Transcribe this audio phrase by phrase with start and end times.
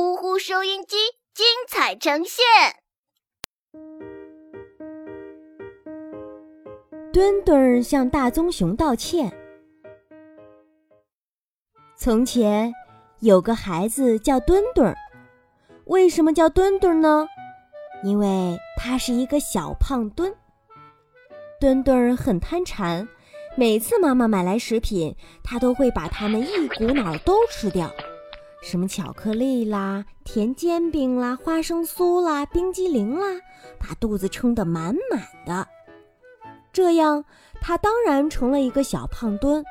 [0.00, 0.96] 呼呼收音机
[1.34, 2.42] 精彩呈现。
[7.12, 9.30] 墩墩向大棕熊道歉。
[11.98, 12.72] 从前
[13.18, 14.96] 有个孩子叫墩墩，
[15.84, 17.26] 为什么叫墩墩呢？
[18.02, 20.34] 因为他是一个小胖墩。
[21.60, 23.06] 墩墩很贪馋，
[23.54, 25.14] 每次妈妈买来食品，
[25.44, 27.94] 他都会把它们一股脑都吃掉。
[28.62, 33.26] 什么巧克力啦、甜煎饼啦、花生酥啦、冰激凌啦，
[33.78, 35.66] 把肚子撑得满满的。
[36.72, 37.24] 这样，
[37.60, 39.64] 他当然成了一个小胖墩。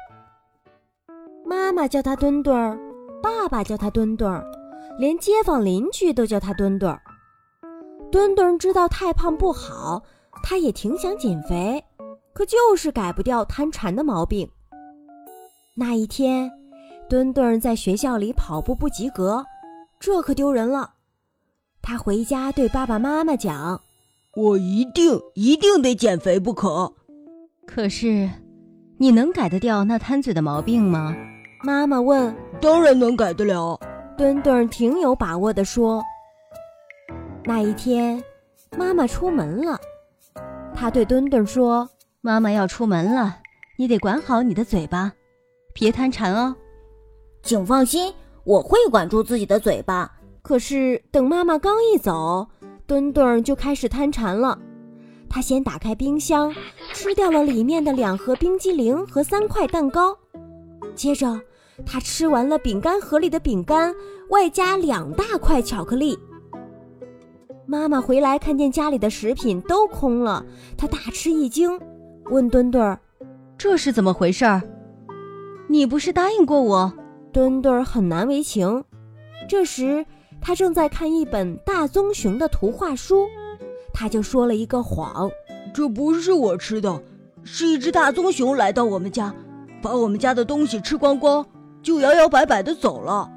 [1.45, 2.77] 妈妈叫他墩墩儿，
[3.21, 4.43] 爸爸叫他墩墩儿，
[4.97, 7.01] 连街坊邻居都叫他墩墩儿。
[8.11, 10.03] 墩墩知道太胖不好，
[10.43, 11.83] 他也挺想减肥，
[12.33, 14.49] 可就是改不掉贪馋的毛病。
[15.75, 16.51] 那一天，
[17.09, 19.43] 墩墩在学校里跑步不及格，
[19.99, 20.91] 这可丢人了。
[21.81, 23.81] 他回家对爸爸妈妈讲。
[24.35, 26.93] 我一定一定得减肥不可。
[27.65, 28.29] 可是，
[28.99, 31.15] 你能改得掉那贪嘴的毛病吗？
[31.63, 32.33] 妈妈问。
[32.61, 33.79] 当然能改得了。
[34.15, 36.03] 墩墩挺有把握的说。
[37.43, 38.23] 那一天，
[38.77, 39.79] 妈妈出门了，
[40.75, 41.89] 他对墩墩说
[42.21, 43.39] ：“妈妈要出门了，
[43.79, 45.11] 你得管好你的嘴巴，
[45.73, 46.55] 别贪馋哦。”
[47.41, 50.11] 请放心，我会管住自己的嘴巴。
[50.41, 52.47] 可是，等妈妈刚一走。
[52.87, 54.57] 墩墩就开始贪馋了，
[55.29, 56.51] 他先打开冰箱，
[56.91, 60.17] 吃掉了里面的两盒冰激凌和三块蛋糕，
[60.95, 61.39] 接着
[61.85, 63.93] 他吃完了饼干盒里的饼干，
[64.29, 66.17] 外加两大块巧克力。
[67.67, 70.43] 妈妈回来看见家里的食品都空了，
[70.75, 71.79] 她大吃一惊，
[72.31, 72.97] 问墩墩
[73.55, 74.45] ：“这是怎么回事？
[75.67, 76.91] 你不是答应过我？”
[77.31, 78.83] 墩墩很难为情，
[79.47, 80.05] 这时。
[80.41, 83.27] 他正在看一本大棕熊的图画书，
[83.93, 85.29] 他就说了一个谎
[85.75, 87.03] ：“这不是我吃的，
[87.43, 89.35] 是一只大棕熊来到我们家，
[89.81, 91.45] 把我们家的东西吃光光，
[91.83, 93.29] 就摇摇摆摆的走了。”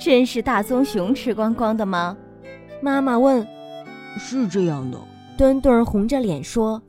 [0.00, 2.16] 真是大棕熊吃光光的吗？
[2.82, 3.46] 妈妈问。
[4.18, 4.98] “是这样的。”
[5.38, 6.82] 墩墩红着脸说。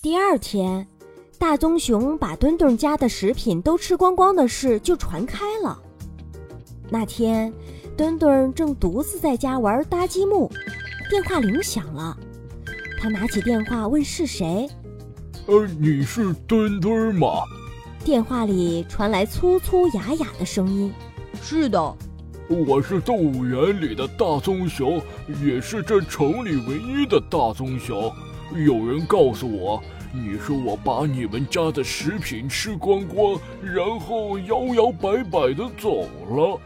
[0.00, 0.88] 第二天，
[1.40, 5.80] 大棕熊把墩墩家的食品都吃光光的事就传开了。
[6.90, 7.50] 那天，
[7.96, 10.50] 墩墩正独自在家玩搭积木，
[11.08, 12.14] 电话铃响了。
[13.00, 14.68] 他拿起电话问是谁。
[15.46, 17.28] 呃，你是墩墩吗？
[18.04, 20.92] 电话里传来粗粗哑哑的声音。
[21.40, 21.96] 是的，
[22.50, 25.02] 我是动物园里的大棕熊，
[25.42, 28.12] 也是这城里唯一的大棕熊。
[28.54, 29.82] 有人告诉我，
[30.12, 36.60] 你说我把你们家的食品吃光光，然后摇摇摆摆的走了。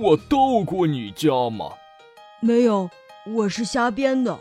[0.00, 1.70] 我到过你家吗？
[2.40, 2.88] 没有，
[3.34, 4.38] 我是瞎编的。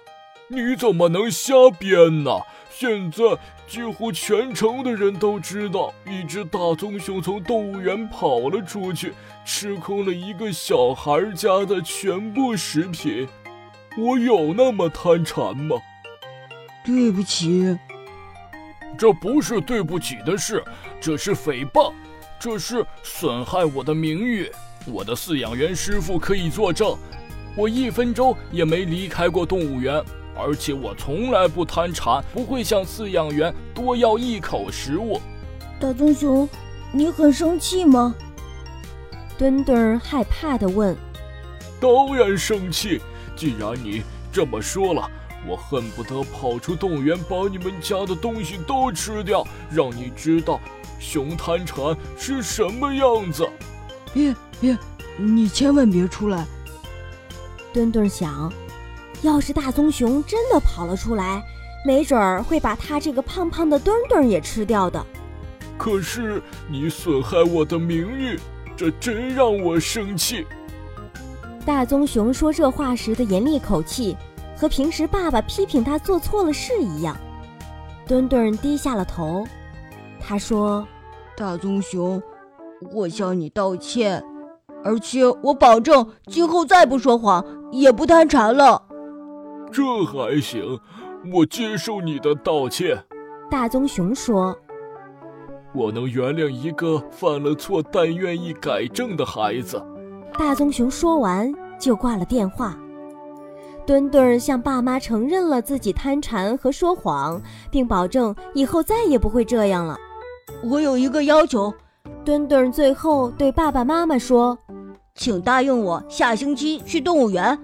[0.50, 2.32] 你怎么能瞎编呢？
[2.70, 3.24] 现在
[3.68, 9.14] 几乎全城的人都知道，一只大棕熊从动物园跑了出去，
[9.44, 13.28] 吃空了一个小孩家的全部食品。
[13.98, 15.78] 我有那么贪馋吗？
[16.86, 17.78] 对不起，
[18.98, 20.64] 这不是对不起的事，
[21.02, 21.92] 这是诽谤，
[22.40, 24.52] 这是损害我的名誉。
[24.86, 26.98] 我的饲养员师傅可以作证，
[27.56, 30.04] 我一分钟也没离开过动物园，
[30.36, 35.20] 而且我从来不贪馋，不会向饲养员多要一口食物。
[35.80, 36.48] 大棕熊，
[36.92, 38.14] 你很生气吗？
[39.38, 40.96] 墩墩害怕地问。
[41.80, 43.02] 当然生气，
[43.36, 45.10] 既然你这么说了，
[45.48, 50.60] 我恨不得跑出动物园，把你们家的东西都吃掉，让你知道
[51.00, 53.48] 熊贪馋是什么样子。
[54.14, 54.78] 别别，
[55.18, 56.46] 你千万别出来！
[57.74, 58.52] 墩墩想，
[59.22, 61.44] 要是大棕熊真的跑了出来，
[61.86, 65.06] 没准儿会把他这个胖胖的墩墩也吃掉的。
[65.78, 68.40] 可是你损害我的名誉，
[68.78, 70.46] 这真让我生气。
[71.66, 74.16] 大棕熊说这话时的严厉口气，
[74.56, 77.16] 和平时爸爸批评他做错了事一样。
[78.08, 79.46] 墩墩低下了头，
[80.20, 80.86] 他说
[81.36, 82.22] ：“大棕熊。”
[82.92, 84.22] 我向你道歉，
[84.84, 88.84] 而且我保证今后再不说谎，也不贪馋了。
[89.72, 90.78] 这还行，
[91.34, 93.02] 我接受你的道歉。
[93.50, 94.54] 大棕熊说
[95.74, 99.82] ：“我能原谅一个犯了错但愿意改正的孩子。”
[100.38, 102.78] 大棕熊说完就挂了电话。
[103.86, 109.98] 墩墩向爸妈承认了自己贪馋和说谎，并保证以后再也不会这样了。
[110.64, 111.74] 我有一个要求。
[112.26, 114.58] 墩墩最后对爸爸妈妈说
[115.16, 117.58] ：“请答应我下星期去动物园，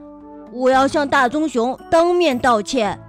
[0.52, 3.00] 我要向大棕熊当面道歉。